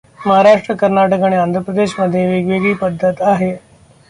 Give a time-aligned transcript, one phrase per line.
[0.27, 3.55] महाराष्ट्, कर्नाटक आणि आंध्रप्रदेश मध्ये वेगवेगळी पद्धत आहे.